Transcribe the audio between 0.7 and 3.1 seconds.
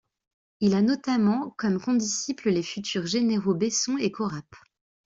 a notamment comme condisciples les futurs